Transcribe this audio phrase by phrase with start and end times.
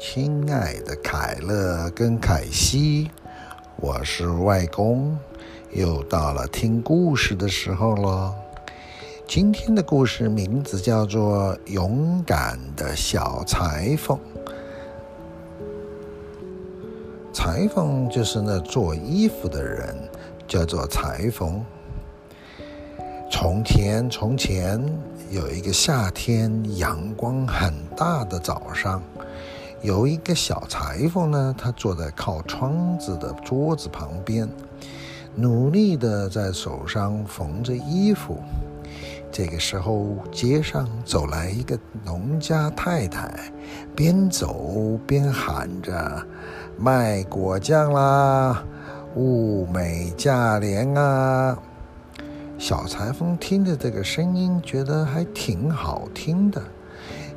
[0.00, 3.10] 亲爱的凯乐跟凯西，
[3.76, 5.18] 我是外公，
[5.72, 8.32] 又到了听故事的时候了。
[9.26, 14.16] 今天的故事名字叫做《勇敢的小裁缝》。
[17.32, 19.96] 裁缝就是那做衣服的人，
[20.46, 21.60] 叫做裁缝。
[23.32, 24.80] 从前，从前
[25.28, 29.02] 有一个夏天，阳光很大的早上。
[29.80, 34.48] 有一个小裁缝呢，他坐在靠窗子的桌子旁边，
[35.36, 38.38] 努力地在手上缝着衣服。
[39.30, 43.32] 这个时候，街上走来一个农家太太，
[43.94, 46.26] 边走边喊着
[46.76, 48.64] ：“卖果酱啦，
[49.14, 51.56] 物美价廉啊！”
[52.58, 56.60] 小裁缝听着这个声音，觉得还挺好听的。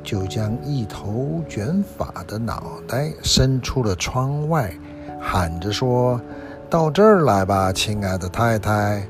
[0.02, 4.72] 就将一头卷发的脑袋伸出了窗外，
[5.20, 6.20] 喊着说
[6.68, 9.06] ：“到这儿来吧，亲爱的太太，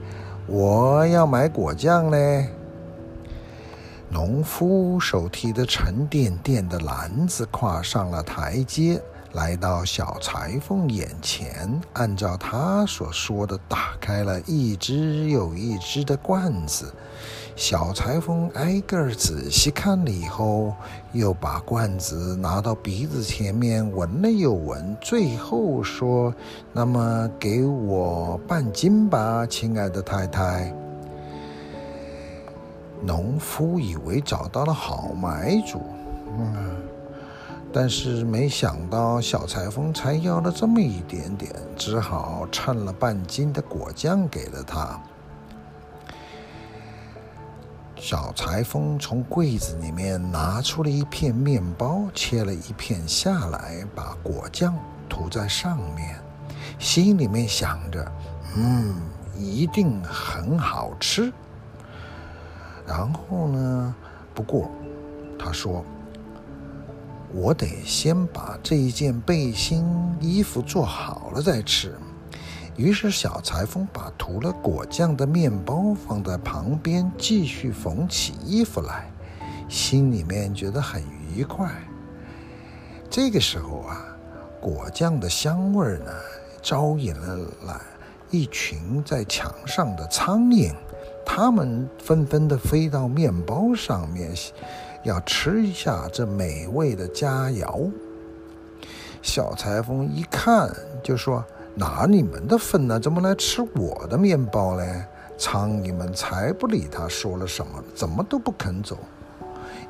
[0.46, 2.48] 我要买果酱嘞。”
[4.10, 9.00] 农夫手提着沉甸甸的篮子，跨上了台阶，
[9.32, 16.92] 来到小裁缝眼前，按照他所说的，打开了一只又一只的罐子。
[17.54, 20.74] 小裁缝挨个仔细看了以后，
[21.12, 26.34] 又把罐子拿到鼻子前面闻了又闻，最后说
[26.72, 30.74] ：“那么给我半斤吧，亲爱的太太。”
[33.04, 35.82] 农夫以为找到了好买主，
[36.38, 36.76] 嗯，
[37.72, 45.00] 但是没想到小裁缝才要了这么一点点，只好称了半斤的果酱给了他。
[48.04, 54.76] 小裁缝从柜子里面拿出了一片面包，切了一片下来，把果酱
[55.08, 56.18] 涂在上面，
[56.80, 58.12] 心里面想着
[58.58, 58.96] ：“嗯，
[59.38, 61.32] 一定很好吃。”
[62.84, 63.94] 然后呢，
[64.34, 64.68] 不过
[65.38, 65.84] 他说
[67.32, 69.86] ：“我得先把这一件背心
[70.20, 71.96] 衣服做好了再吃。”
[72.74, 79.12] 于是，小裁缝把涂了果酱的面包放在旁边，继续缝起衣服来，
[79.68, 81.02] 心里面觉得很
[81.34, 81.70] 愉快。
[83.10, 84.16] 这个时候啊，
[84.58, 86.10] 果酱的香味呢，
[86.62, 87.78] 招引了来
[88.30, 90.72] 一群在墙上的苍蝇，
[91.26, 94.32] 它们纷纷的飞到面包上面，
[95.04, 97.90] 要吃一下这美味的佳肴。
[99.20, 101.44] 小裁缝一看，就说。
[101.74, 103.00] 拿你们的份呢？
[103.00, 105.04] 怎么来吃我的面包嘞？
[105.38, 108.96] 苍蝇们才不理他，说了什么，怎么都不肯走。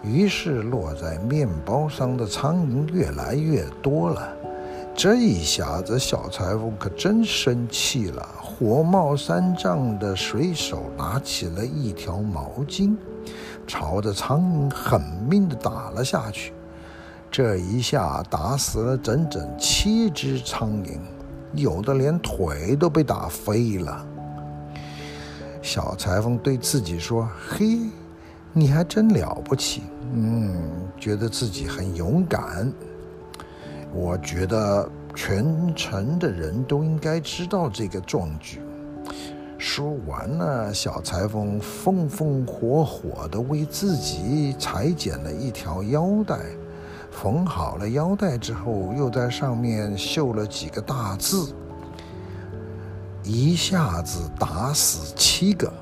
[0.02, 4.32] 于是落在面包上的苍蝇越来越多了。
[4.94, 12.96] 这一下子，小裁缝可真生气了，火冒三丈的随手拿起了一条毛巾，
[13.66, 16.52] 朝着苍蝇狠命地打了下去。
[17.30, 20.98] 这一下打死了整整七只苍蝇。
[21.54, 24.06] 有的连腿都被打飞了。
[25.60, 27.78] 小裁缝对自己说：“嘿，
[28.52, 29.82] 你还真了不起，
[30.12, 30.56] 嗯，
[30.98, 32.72] 觉得自己很勇敢。
[33.94, 38.60] 我觉得全城的人都应该知道这个壮举。”
[39.56, 46.40] 说完了，小裁缝风风火火地为自己裁剪了一条腰带。
[47.12, 51.54] 缝好了腰带之后，又在上面绣了几个大字，
[53.22, 55.72] 一下子打死七个。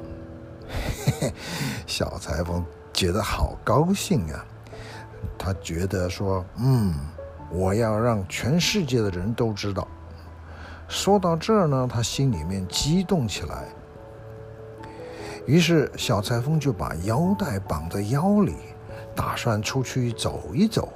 [0.69, 1.33] 嘿嘿，
[1.87, 4.45] 小裁缝觉得好高兴啊！
[5.39, 6.93] 他觉得说：“嗯，
[7.51, 9.89] 我要让全世界的人都知道。”
[10.87, 13.65] 说到这儿呢，他心里面激动起来。
[15.47, 18.57] 于是，小裁缝就把腰带绑在腰里，
[19.17, 20.93] 打算出去走一走。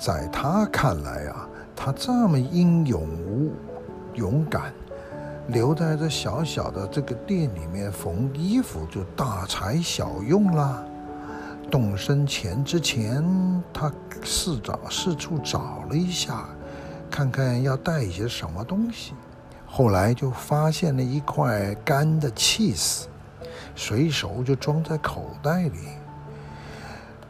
[0.00, 3.52] 在他看来啊，他这么英勇无
[4.14, 4.72] 勇敢，
[5.48, 10.82] 留在这小小的这个店里面缝衣服就大材小用了。
[11.70, 13.22] 动身前之前，
[13.74, 13.92] 他
[14.24, 16.48] 四找四处找了一下，
[17.10, 19.12] 看看要带一些什么东西。
[19.66, 23.06] 后来就发现了一块干的起司，
[23.76, 25.78] 随手就装在口袋里。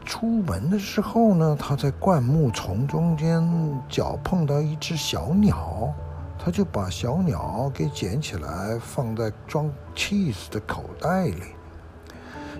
[0.05, 3.41] 出门的时候呢，他在灌木丛中间
[3.87, 5.93] 脚碰到一只小鸟，
[6.37, 11.41] 他就把小鸟给捡起来放在装 cheese 的口袋里。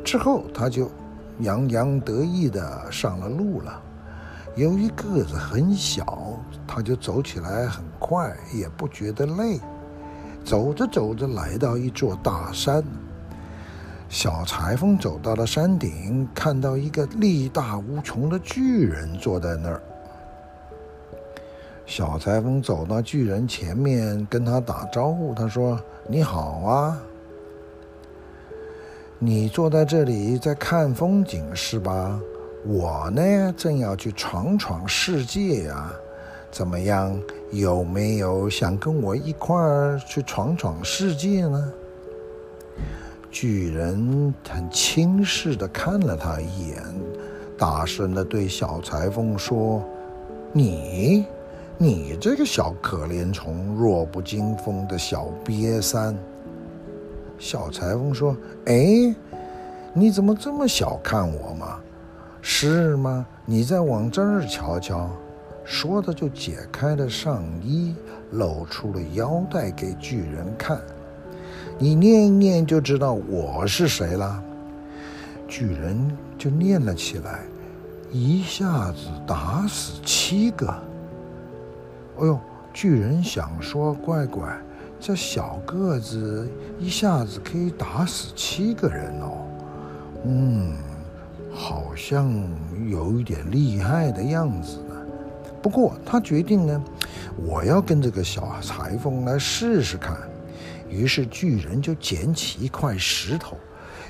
[0.04, 0.90] 之后他就
[1.40, 3.82] 洋洋得意地上了路了。
[4.56, 9.60] 由于个子很小，他就走起来很快，也不觉得累。
[10.44, 12.84] 走着走着，来到一座大山。
[14.12, 19.82] 小裁缝走到了山顶，看到一个力大无穷的巨人坐在那儿。
[21.86, 25.34] 小裁缝走到巨人前面，跟他打招呼。
[25.34, 25.80] 他说
[26.10, 27.02] ：“你好啊，
[29.18, 32.20] 你坐在这里在看风景是吧？
[32.66, 35.90] 我呢，正要去闯闯世界呀。
[36.52, 37.18] 怎么样？
[37.52, 41.74] 有没有想跟我一块儿去闯闯世界呢？”
[43.32, 46.84] 巨人很轻视地看了他一眼，
[47.58, 49.82] 大声地对小裁缝说
[50.52, 51.26] ：“你，
[51.78, 56.14] 你这个小可怜虫，弱不禁风的小瘪三。”
[57.40, 58.36] 小裁缝说
[58.68, 59.16] ：“哎，
[59.94, 61.80] 你怎么这么小看我嘛？
[62.42, 63.26] 是吗？
[63.46, 65.10] 你再往这儿瞧瞧。”
[65.64, 67.96] 说着就解开了上衣，
[68.32, 70.82] 露出了腰带给巨人看。
[71.82, 74.40] 你念一念就知道我是谁了。
[75.48, 77.40] 巨人就念了起来，
[78.12, 80.68] 一下子打死七个。
[82.20, 82.40] 哎呦，
[82.72, 84.56] 巨人想说，乖乖，
[85.00, 86.48] 这小个子
[86.78, 89.32] 一下子可以打死七个人哦。
[90.26, 90.76] 嗯，
[91.52, 92.32] 好像
[92.88, 94.96] 有一点厉害的样子呢。
[95.64, 96.84] 不过他决定呢，
[97.44, 100.16] 我要跟这个小裁缝来试试看。
[100.92, 103.58] 于是巨人就捡起一块石头，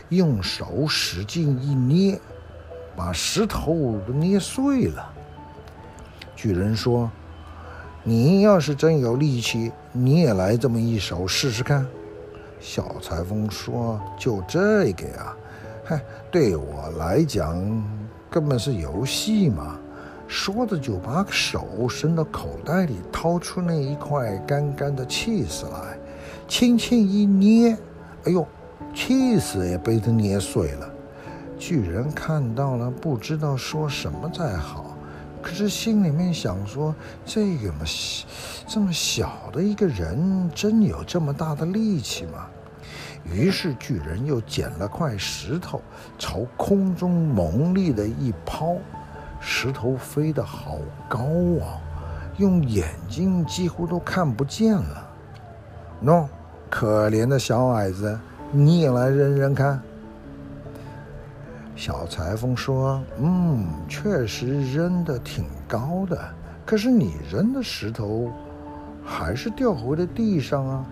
[0.10, 2.20] 用手使劲一捏，
[2.96, 5.14] 把石头都捏碎了。
[6.36, 7.10] 巨人说
[8.04, 11.86] ：“你要是真有力气，你也来这么一手试试看。”
[12.60, 15.36] 小裁缝说：“就这个呀，
[15.86, 16.02] 嗨，
[16.32, 17.56] 对我来讲
[18.30, 19.78] 根本是游戏嘛。”
[20.28, 26.00] 说着就把手伸到口袋里，掏出那一块干干的气死来。
[26.52, 27.78] 轻轻一捏，
[28.26, 28.46] 哎呦，
[28.94, 30.90] 气死也被他捏碎了。
[31.58, 34.98] 巨人看到了，不知道说什么才好，
[35.42, 36.94] 可是心里面想说：
[37.26, 37.86] 这个嘛，
[38.68, 42.48] 这么小的一个人，真有这么大的力气吗？
[43.24, 45.82] 于是巨人又捡了块石头，
[46.20, 48.76] 朝空中猛力的一抛，
[49.40, 51.20] 石头飞得好高
[51.64, 51.80] 啊，
[52.36, 55.10] 用眼睛几乎都看不见了。
[56.04, 56.28] 喏。
[56.72, 58.18] 可怜的小矮子，
[58.50, 59.80] 你也来扔扔看。
[61.76, 66.18] 小裁缝说：“嗯，确实扔得挺高的，
[66.66, 68.32] 可是你扔的石头
[69.04, 70.86] 还是掉回了地上啊。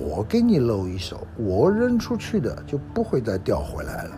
[0.00, 4.12] 我给你露一手，我扔出去的就不会再掉回来了。”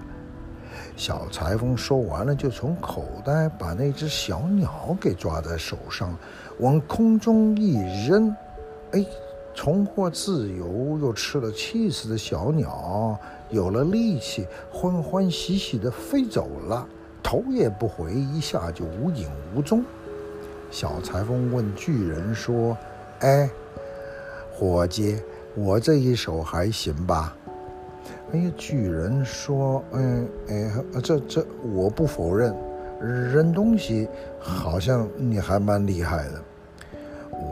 [0.96, 6.14] 小裁缝说完了，就从口袋把那只小鸟给抓在手上，
[6.58, 8.36] 往空中一扔，
[8.92, 9.02] 哎。
[9.62, 13.14] 重获自由又吃了气死的小鸟
[13.50, 16.88] 有了力气，欢欢喜喜地飞走了，
[17.22, 19.84] 头也不回，一下就无影无踪。
[20.70, 22.74] 小裁缝问巨人说
[23.20, 23.50] ：“哎，
[24.50, 25.20] 伙计，
[25.54, 27.36] 我这一手还行吧？”
[28.32, 32.56] 哎呀，巨人说：“嗯，哎，这这我不否认，
[32.98, 36.42] 扔东西好像你还蛮厉害的。”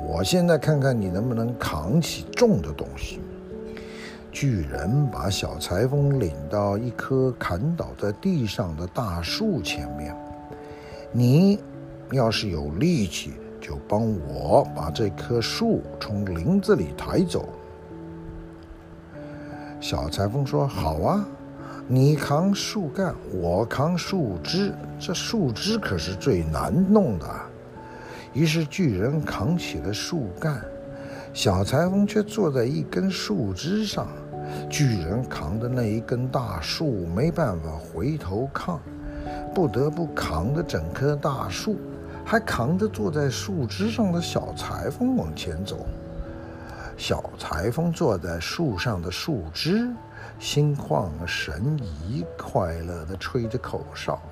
[0.06, 3.20] 我现在看看你能不能扛起重的东西。
[4.30, 10.14] 巨人把小裁缝领到一棵砍倒在地上的大树前面。
[11.11, 11.58] 你
[12.12, 17.49] 要是有力气，就帮我把这棵树从林子里抬走。
[19.80, 21.26] 小裁缝说：“好啊，
[21.87, 24.73] 你扛树干，我扛树枝。
[25.00, 27.26] 这树枝可是最难弄的。”
[28.38, 30.64] 于是巨人扛起了树干，
[31.35, 34.07] 小裁缝却坐在一根树枝上。
[34.71, 38.78] 巨人扛的那一根大树没办法回头看，
[39.52, 41.78] 不得不扛着整棵大树，
[42.25, 45.85] 还扛着坐在树枝上的小裁缝往前走。
[46.97, 49.90] 小裁缝坐在树上的树枝，
[50.38, 51.76] 心旷神
[52.07, 54.23] 怡，快乐地吹着口哨。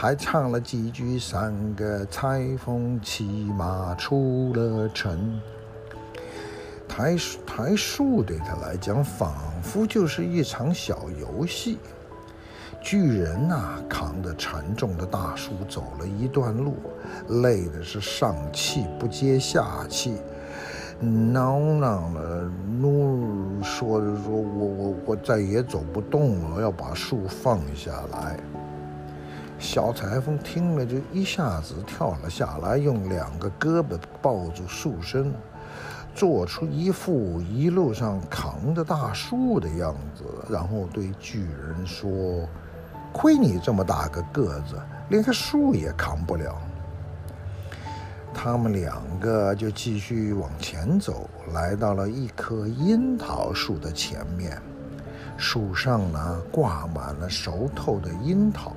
[0.00, 3.24] 还唱了几句：“三个裁缝骑
[3.58, 5.40] 马出了城。”
[6.86, 11.78] 抬抬树对他来讲，仿佛就是一场小游戏。
[12.80, 16.76] 巨人呐，扛着沉重的大树走了一段路，
[17.42, 20.14] 累的是上气不接下气，
[21.00, 22.48] 恼恼的
[22.80, 28.38] 怒说着说：“我我我再也走不动了，要把树放下来。”
[29.58, 35.32] 小裁缝听了，就一下子跳了下来，用两个胳膊抱住树身，
[36.14, 42.48] 做出一副一路上扛着大树的样子，然后对巨人说
[43.12, 46.56] ：“亏你这么大个个子，连个树也扛不了。”
[48.32, 54.56] 他们两个就继续往前走，来到了一棵樱桃树的前面，
[55.36, 58.72] 树上呢挂满了熟透的樱桃。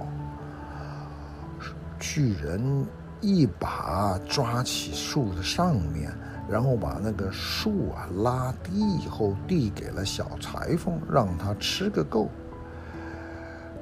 [2.01, 2.84] 巨人
[3.22, 6.12] 一把抓起树的上面，
[6.50, 12.27] 然后把那个树啊拉低以后递给了小裁缝，让他吃个够。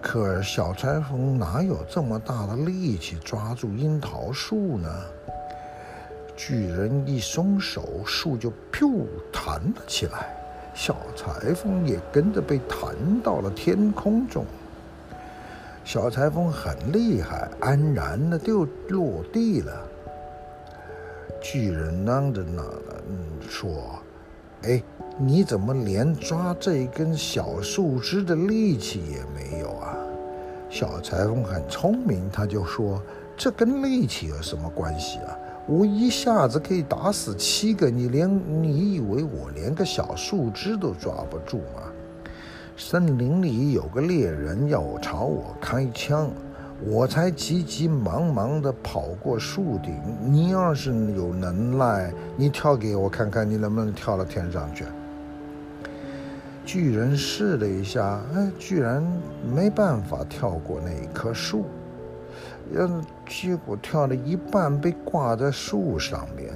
[0.01, 4.89] 可小裁缝哪有这么大的力气抓住樱桃树呢？
[6.35, 10.27] 巨人一松手，树就“噗”弹了起来，
[10.73, 14.45] 小裁缝也跟着被弹到了天空中。
[15.83, 19.73] 小裁缝很厉害，安然的就落地了。
[21.41, 22.63] 巨人嚷着呢，
[23.09, 23.17] 嗯，
[23.49, 23.99] 说
[24.63, 24.83] ：“哎，
[25.17, 29.97] 你怎么连抓这一根小树枝的力气也没有啊？”
[30.69, 33.01] 小裁缝很聪明，他就说
[33.35, 35.35] ：“这跟力气有什么关系啊？
[35.65, 38.29] 我一下子可以打死七个，你连
[38.61, 41.88] 你以为我连个小树枝都抓不住吗？”
[42.81, 46.31] 森林里有个猎人要朝我开枪，
[46.81, 49.93] 我才急急忙忙地跑过树顶。
[50.23, 54.85] 你要是有能耐，你跳给我看看，你能不能跳到天上去？
[56.65, 59.05] 巨人试了一下，哎，居然
[59.53, 61.65] 没办法跳过那棵树，
[62.73, 66.49] 嗯，结果跳了一半被挂在树上面。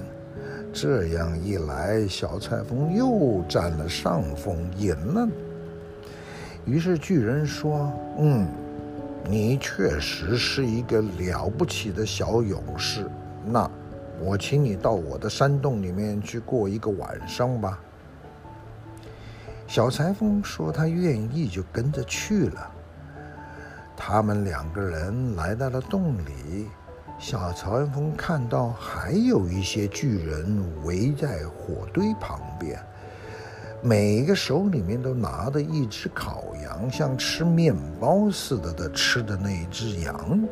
[0.72, 5.28] 这样一来，小裁缝又占了上风，赢了。
[6.66, 8.48] 于是巨人说：“嗯，
[9.30, 13.10] 你确实是一个了不起的小勇士。
[13.46, 13.70] 那
[14.20, 17.80] 我请你到我的山洞里面去过一个晚上吧。”
[19.68, 22.72] 小裁缝说他愿意，就跟着去了。
[23.96, 26.68] 他们两个人来到了洞里，
[27.18, 32.80] 小裁缝看到还有一些巨人围在火堆旁边。
[33.86, 40.48] 每个手里面都拿着一只烤羊，像吃面包似的的吃的那一只羊。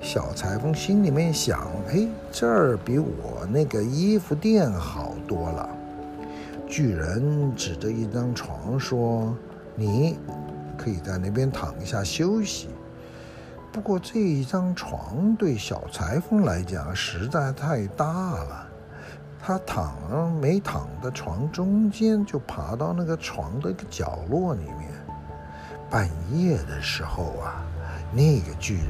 [0.00, 5.68] 小裁缝心里面想：嘿，这儿比我那个衣服店好多了。
[6.68, 9.36] 巨人指着一张床说
[9.74, 10.16] ：“你
[10.76, 12.68] 可以在那边躺一下休息。”
[13.72, 18.06] 不过这一张床对小裁缝来讲实在太大
[18.44, 18.67] 了。
[19.40, 24.90] 他躺没躺在床中间，就爬到那个床的一个角落里面。
[25.88, 27.64] 半夜的时候啊，
[28.12, 28.86] 那个巨人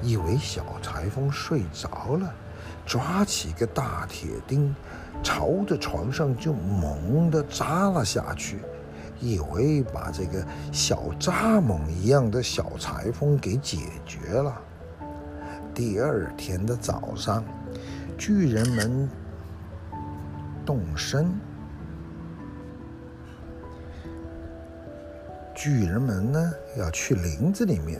[0.00, 2.32] 以为小裁缝睡着了，
[2.86, 4.74] 抓起个大铁钉，
[5.22, 8.60] 朝着床上就猛地扎了下去，
[9.20, 14.58] 以为把这个小蚱蜢一样的小裁缝给解决了。
[15.74, 17.44] 第二天的早上，
[18.16, 19.06] 巨人们。
[20.68, 21.32] 动身，
[25.54, 27.98] 巨人们呢要去林子里面，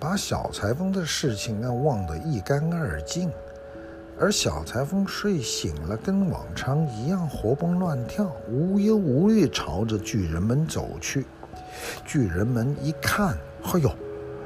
[0.00, 3.30] 把小裁缝的事情啊忘得一干二净，
[4.18, 11.26] 而小裁缝睡醒了，跟往常一样活蹦乱跳，无忧无虑朝着巨人们走去。
[12.06, 13.90] 巨人们一看，哎呦，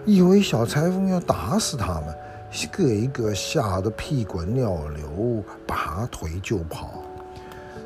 [0.04, 2.12] 以为小裁缝要打死他们，
[2.52, 7.04] 一个一个吓得屁滚尿流，拔腿就跑。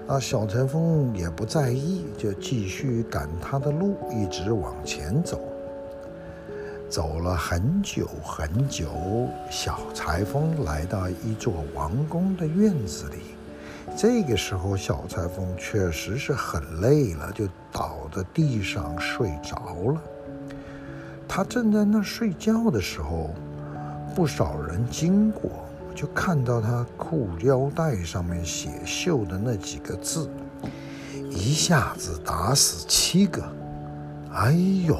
[0.06, 5.40] 啊，小裁缝也不在意，就继续赶他的路，一直往前走。
[6.90, 8.86] 走了很久很久，
[9.50, 13.16] 小裁缝来到一座王宫的院子里。
[13.96, 19.56] 这个时候，小裁缝确实是很累了，就倒在地上睡着
[19.90, 20.02] 了。
[21.26, 23.30] 他正在那睡觉的时候，
[24.14, 25.50] 不少人经过。
[25.94, 30.28] 就看到他裤腰带上面写绣的那几个字，
[31.30, 33.42] 一下子打死七个。
[34.32, 34.50] 哎
[34.86, 34.98] 呦，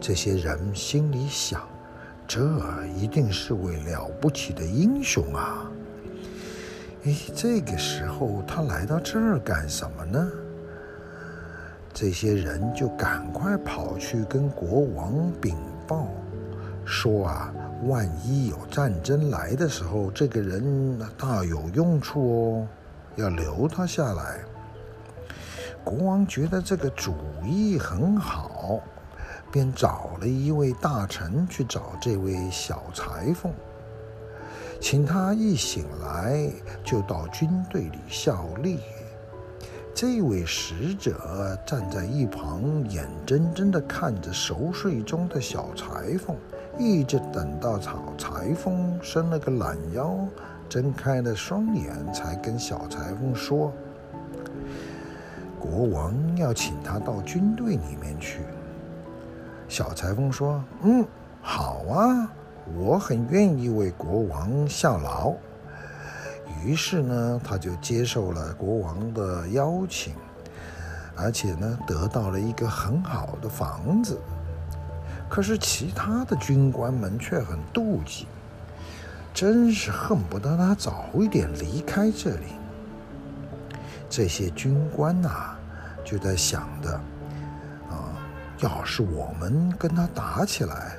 [0.00, 1.60] 这些人心里想，
[2.26, 2.42] 这
[2.96, 5.70] 一定是位了不起的英雄啊！
[7.04, 10.32] 哎，这个时候他来到这儿干什么呢？
[11.92, 15.54] 这些人就赶快跑去跟国王禀
[15.86, 16.08] 报，
[16.86, 17.52] 说啊。
[17.84, 22.66] 万一有战争来的时候，这个人大有用处哦，
[23.16, 24.40] 要留他下来。
[25.84, 27.14] 国王觉得这个主
[27.44, 28.80] 意很好，
[29.52, 33.52] 便找了一位大臣去找这位小裁缝，
[34.80, 36.50] 请他一醒来
[36.82, 38.80] 就到军队里效力。
[39.94, 46.36] 这位使者站在一旁，眼睁睁地看着熟睡中的小裁缝，
[46.78, 50.18] 一直等到小裁缝伸了个懒腰，
[50.68, 53.72] 睁开了双眼，才跟小裁缝说
[55.58, 58.40] ：“国王要请他到军队里面去。”
[59.68, 61.04] 小裁缝说：“嗯，
[61.40, 62.30] 好啊，
[62.76, 65.32] 我很愿意为国王效劳。”
[66.62, 70.14] 于是呢，他就接受了国王的邀请，
[71.16, 74.18] 而且呢，得到了一个很好的房子。
[75.28, 78.26] 可是其他的军官们却很妒忌，
[79.34, 82.46] 真是恨不得他早一点离开这里。
[84.08, 85.56] 这些军官呐、
[86.04, 86.94] 就在想着：
[87.90, 88.14] 啊，
[88.60, 90.96] 要是我们跟他打起来，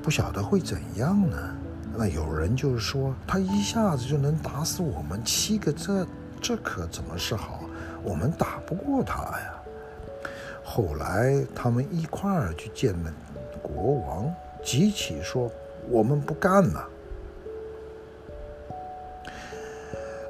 [0.00, 1.36] 不晓得会怎样呢？
[1.98, 6.06] 那有人就是说，他一下子就能打死我们七个，这
[6.40, 7.60] 这可怎么是好？
[8.02, 9.59] 我们打不过他呀。
[10.72, 13.12] 后来他们一块儿去见了
[13.60, 15.50] 国王，集体说
[15.90, 16.88] ：“我们不干了。”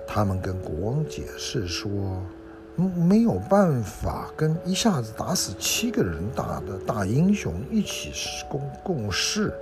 [0.08, 2.22] 他们跟国王解释说：“，
[2.74, 8.10] 没有办法跟一下子打死七个人大的大英雄一起
[8.48, 9.52] 共共事。”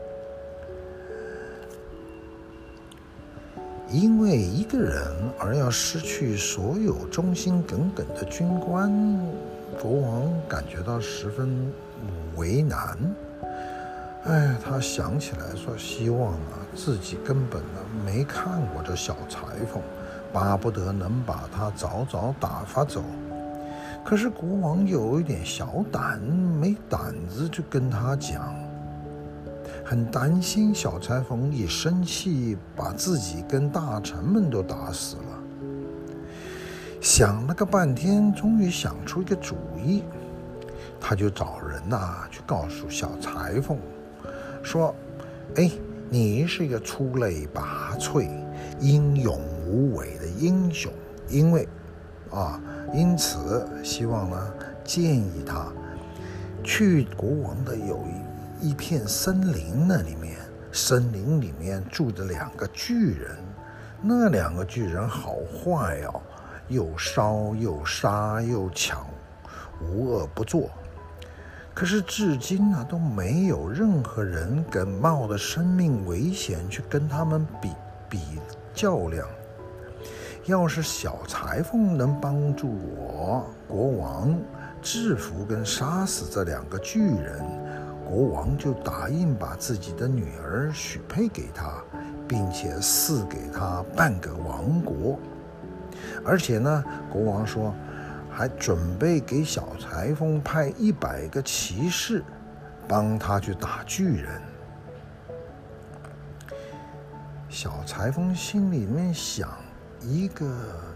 [3.91, 8.89] 因为一个人而要失去所有忠心耿耿的军官，
[9.81, 11.73] 国王感觉到十分
[12.37, 12.97] 为难。
[14.25, 19.41] 哎，他想起来说：“希望啊，自己根本呢没看过这小裁
[19.73, 19.83] 缝，
[20.33, 23.03] 巴不得能把他早早打发走。”
[24.05, 28.55] 可是国王有一点小胆，没胆子就跟他讲。
[29.85, 35.28] 很担心小裁缝一生气，把自己跟大臣们都打死了。
[37.01, 40.03] 想了个半天，终于想出一个主意，
[41.01, 43.79] 他就找人呐、去告诉小裁缝，
[44.63, 44.95] 说
[45.57, 45.71] ：“哎，
[46.11, 48.29] 你是一个出类拔萃、
[48.81, 50.93] 英勇无畏的英雄，
[51.29, 51.69] 因为
[52.31, 52.61] 啊，
[52.93, 55.67] 因此希望呢建议他
[56.63, 58.29] 去国王的有一。”
[58.61, 60.37] 一片森林，那里面，
[60.73, 63.39] 森林里面住着两个巨人，
[64.03, 66.21] 那两个巨人好坏哦，
[66.69, 69.07] 又烧又杀又抢，
[69.81, 70.69] 无恶不作。
[71.75, 77.71] 可是至今呢，都没有任何人敢冒着生命危险去跟他们比
[78.09, 78.21] 比
[78.75, 79.27] 较量。
[80.45, 84.37] 要是小裁缝能帮助我国王
[84.81, 87.45] 制服跟杀死这两个巨人。
[88.05, 91.75] 国王就答应把自己的女儿许配给他，
[92.27, 95.19] 并且赐给他半个王国。
[96.25, 97.75] 而且呢，国王说
[98.31, 102.23] 还准备给小裁缝派一百个骑士，
[102.87, 104.41] 帮他去打巨人。
[107.49, 109.49] 小裁缝心里面想：
[110.01, 110.47] 一个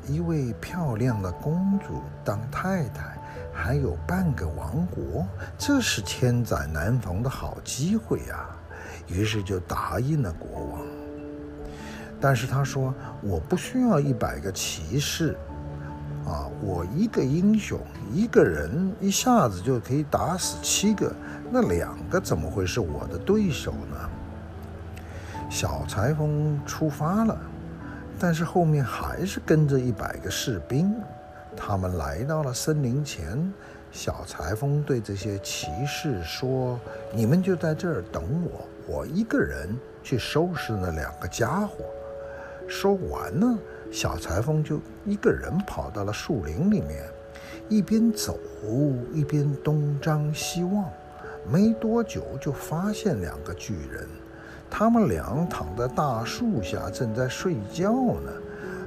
[0.07, 3.19] 一位漂亮的公主当太太。
[3.55, 5.27] 还有半个王国，
[5.59, 8.49] 这是千载难逢的好机会呀！
[9.09, 11.02] 于是就答应了国王。
[12.23, 15.37] 但是他说：“我不需要一百个骑士，
[16.25, 17.81] 啊，我一个英雄，
[18.13, 21.13] 一个人一下子就可以打死七个，
[21.51, 24.09] 那两个怎么会是我的对手呢？”
[25.51, 27.37] 小裁缝出发了，
[28.21, 30.95] 但是后面还是跟着一百个士兵。
[31.57, 33.53] 他们来到了森林前，
[33.91, 36.79] 小裁缝对这些骑士说
[37.13, 41.85] ：“你们就在这儿等我，我一个人去收拾那两个家伙。”
[42.75, 43.59] 说完呢，
[43.93, 47.05] 小裁缝就一个人跑到了树林里面，
[47.69, 48.39] 一边走
[49.13, 50.89] 一边东张西望。
[51.47, 54.09] 没多久，就发现两个巨人，
[54.71, 58.33] 他们俩躺在大树下，正在睡觉呢。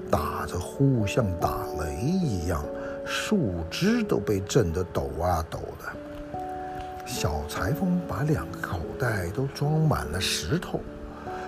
[0.09, 2.65] 打着呼像打雷一样，
[3.05, 7.05] 树枝都被震得抖啊抖的。
[7.05, 10.79] 小裁缝把两个口袋都装满了石头，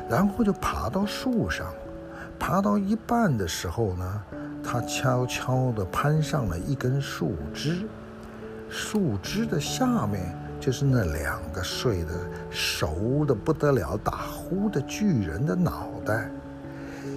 [0.08, 1.74] 然后就爬到树上。
[2.40, 4.24] 爬到一半的时候呢，
[4.64, 7.88] 他悄悄地攀上了一根树枝，
[8.70, 12.14] 树枝的下面就是那两个睡得
[12.50, 16.30] 熟得不得了、打呼的巨人的脑袋。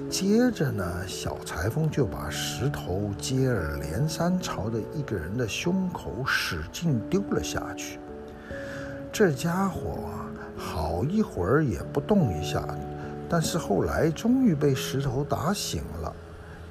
[0.09, 7.98] 接着呢，小裁缝就把石头接二连三朝着一个人的胸口使劲丢了下去。
[9.12, 9.98] 这家伙
[10.56, 12.62] 好一会儿也不动一下，
[13.33, 16.12] 但是后来终于被石头打醒了，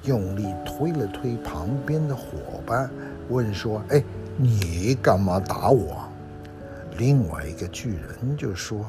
[0.02, 2.22] 用力推了推旁边的伙
[2.66, 2.90] 伴，
[3.30, 4.04] 问说：“哎，
[4.36, 6.06] 你干嘛打我？”
[6.98, 8.84] 另外一个巨人就说：“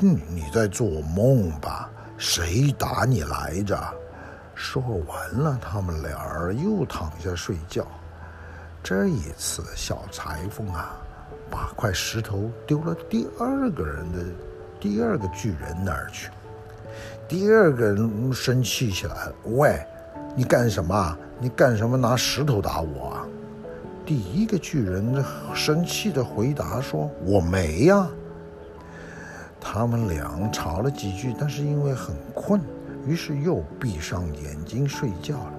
[0.00, 1.90] 嗯，你在做梦吧？
[2.16, 3.78] 谁打你来着？”
[4.56, 7.86] 说完了，他们俩儿又躺下睡觉。
[8.82, 10.96] 这一次，小裁缝啊，
[11.50, 14.24] 把块石头丢了第二个人的
[14.80, 16.30] 第二个巨人那儿去。
[17.32, 19.82] 第二个人生气起来了：“喂，
[20.36, 21.16] 你干什么？
[21.40, 23.26] 你干什么拿石头打我啊？”
[24.04, 28.06] 第一个巨人生气的回答说：“我没呀。”
[29.58, 32.60] 他们俩吵了几句，但是因为很困，
[33.06, 35.52] 于是又闭上眼睛睡觉了。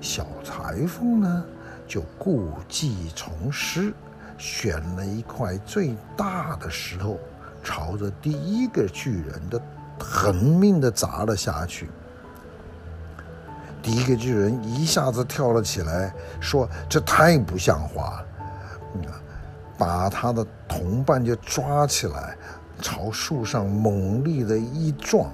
[0.00, 1.44] 小裁缝呢？
[1.86, 3.94] 就故技重施，
[4.38, 7.16] 选了一块最大的石头，
[7.62, 9.62] 朝着第一个巨人的
[9.98, 11.88] 狠命地砸了下去。
[13.82, 18.22] 第一个巨人一下子跳了起来，说：“这太不像话
[19.04, 19.12] 了！”
[19.78, 22.36] 把他的同伴就抓起来，
[22.80, 25.30] 朝树上猛力的一撞。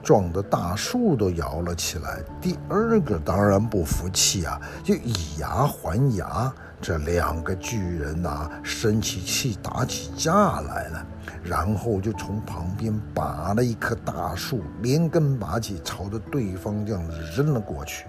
[0.00, 2.20] 撞得大树都摇了起来。
[2.40, 6.50] 第二个当然不服气啊，就以牙还牙。
[6.80, 11.06] 这两个巨人呐，生起气打起架来了，
[11.42, 18.06] 然后就从旁边拔了一棵大树，连根拔起，朝着对方这样子扔了过去。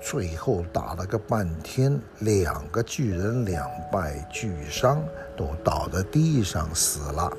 [0.00, 5.02] 最后打了个半天，两个巨人两败俱伤，
[5.36, 7.32] 都倒在地上死了。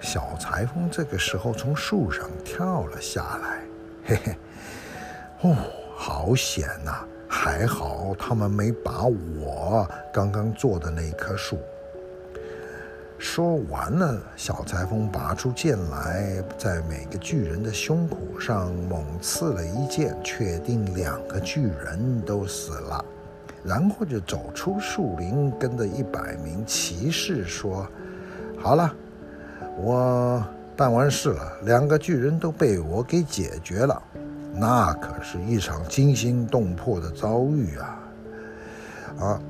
[0.00, 3.60] 小裁缝这个时候从树上跳了下来，
[4.04, 4.36] 嘿嘿，
[5.42, 5.56] 哦，
[5.96, 7.06] 好险呐！
[7.28, 11.58] 还好他们没把我刚刚做的那棵树。
[13.18, 23.04] 说完了，小裁缝拔出剑来，在每个巨人的胸口上猛刺了一剑，确定两个巨人都死了，
[23.64, 27.86] 然后就走出树林，跟着一百名骑士说
[28.60, 28.94] ：“好了。”
[29.78, 30.42] 我
[30.74, 34.02] 办完事了，两个巨人都被我给解决了，
[34.58, 37.98] 那可是一场惊心动魄的遭遇啊！
[39.18, 39.40] 啊，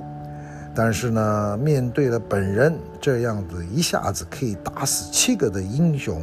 [0.75, 6.21] 但是呢，面对了本人这样子一下子可以打死七个的英雄，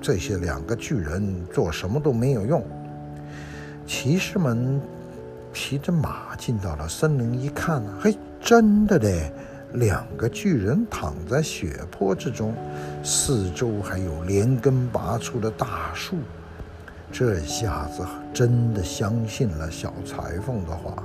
[0.00, 2.64] 这些两个巨人做什么都没有用。
[3.86, 4.80] 骑士们
[5.52, 9.30] 骑着马进到了森林，一看，嘿，真的嘞！
[9.74, 12.54] 两个巨人躺在血泊之中，
[13.02, 16.16] 四周还有连根拔出的大树，
[17.12, 21.04] 这下子真的相信了小裁缝的话。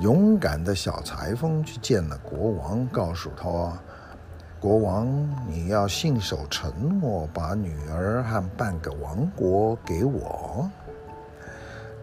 [0.00, 3.76] 勇敢的小裁缝去见了国王，告诉他
[4.60, 5.06] ：“国王，
[5.48, 10.70] 你要信守承诺，把女儿和半个王国给我。”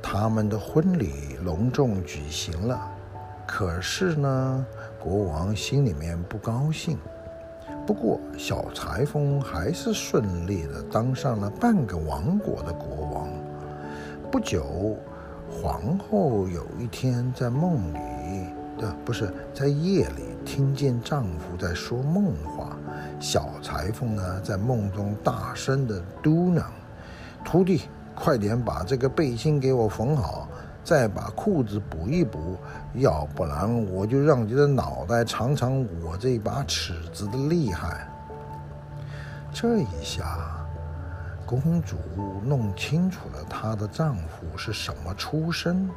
[0.04, 2.92] 他们的婚礼隆重举行了，
[3.48, 4.66] 可是呢，
[5.00, 6.98] 国王心里面不高兴。
[7.86, 13.30] 不过，小裁缝还是顺利的当上了半个王国的国王。
[14.32, 14.96] 不久，
[15.50, 18.00] 皇后有一天在梦里，
[18.78, 22.78] 的不是在夜里，听见丈夫在说梦话。
[23.20, 26.64] 小裁缝呢，在梦中大声的嘟囔
[27.44, 27.82] ：“徒弟。”
[28.14, 30.48] 快点把这个背心给我缝好，
[30.84, 32.58] 再把裤子补一补，
[32.96, 38.08] 要不然我就让你的脑袋尝尝我这把尺子的厉害。
[39.54, 40.66] 这一下，
[41.46, 41.98] 公主
[42.44, 45.90] 弄清楚了她的丈夫是什么出身。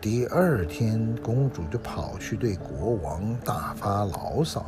[0.00, 4.66] 第二天，公主就跑去对国王大发牢骚，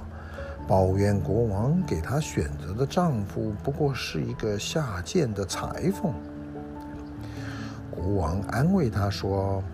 [0.68, 6.14] 抱怨国王给她选择的丈夫不过是一个下贱的裁缝。
[8.04, 9.64] 国王安慰他说：“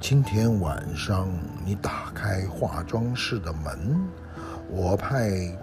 [0.00, 1.28] 今天晚上
[1.66, 4.08] 你打开化妆室的门，
[4.70, 5.54] 我派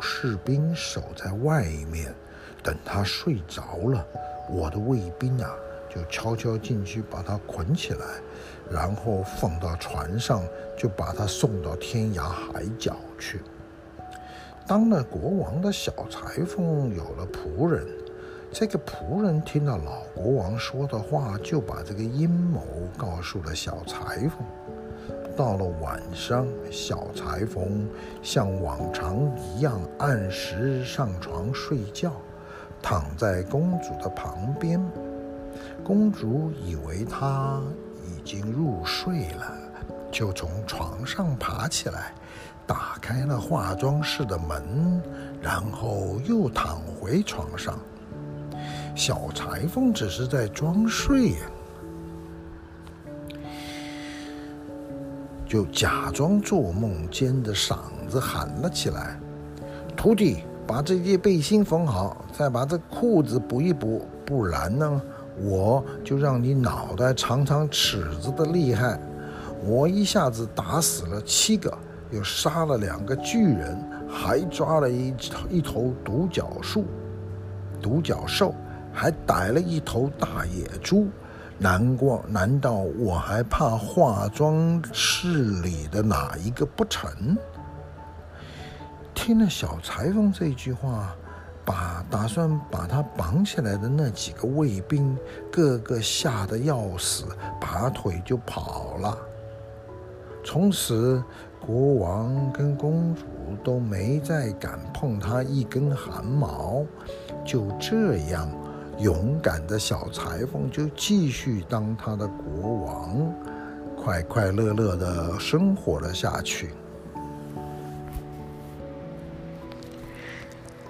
[0.00, 2.12] 士兵守在外面，
[2.64, 4.04] 等他睡着了，
[4.50, 5.48] 我的卫兵啊
[5.88, 8.04] 就悄悄进去把他捆起来，
[8.68, 10.42] 然后放到船上，
[10.76, 13.40] 就把他送到天涯海角去。”
[14.66, 17.86] 当了国王的小裁缝有了仆人。
[18.58, 22.62] 这个仆人听到老国王说的话，就把这个阴谋
[22.96, 24.38] 告诉了小裁缝。
[25.36, 27.86] 到了晚上，小裁缝
[28.22, 32.10] 像往常一样按时上床睡觉，
[32.80, 34.82] 躺在公主的旁边。
[35.84, 37.60] 公主以为他
[38.06, 39.54] 已经入睡了，
[40.10, 42.14] 就从床上爬起来，
[42.66, 45.02] 打开了化妆室的门，
[45.42, 47.78] 然后又躺回床上。
[48.96, 51.38] 小裁缝只是在装睡呀，
[55.46, 57.76] 就假装做梦，尖着嗓
[58.08, 59.20] 子喊了起来
[59.94, 65.02] ：“徒弟，把这件背心缝好，再把这裤子补一补，不然呢，
[65.42, 68.98] 我就让你脑袋尝尝尺子的厉害。
[69.62, 71.70] 我一下子打死了七个，
[72.10, 73.78] 又杀了两个巨人，
[74.08, 75.14] 还抓了一
[75.50, 76.82] 一头独角兽，
[77.82, 78.54] 独角兽。”
[78.96, 81.08] 还逮了一头大野猪，
[81.58, 82.24] 难过？
[82.26, 87.36] 难道我还怕化妆室里的哪一个不成？
[89.14, 91.14] 听了小裁缝这句话，
[91.62, 95.14] 把打算把他绑起来的那几个卫兵，
[95.52, 97.26] 个个吓得要死，
[97.60, 99.18] 拔腿就跑了。
[100.42, 101.22] 从此，
[101.60, 103.22] 国王跟公主
[103.62, 106.82] 都没再敢碰他一根汗毛。
[107.44, 108.48] 就这样。
[108.98, 113.30] 勇敢的小裁缝就继续当他的国王，
[113.94, 116.70] 快快乐乐的生活了下去。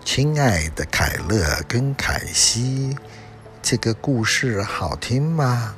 [0.05, 2.97] 亲爱的凯勒跟凯西，
[3.61, 5.75] 这个故事好听吗？